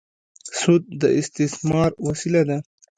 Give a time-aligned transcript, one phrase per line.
[0.59, 2.57] سود د استثمار وسیله ده.